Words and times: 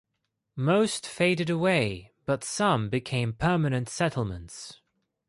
Most 0.55 1.05
faded 1.07 1.51
away 1.51 2.11
but 2.25 2.43
some 2.43 2.89
became 2.89 3.33
permanent 3.33 3.87
settlements. 3.87 4.81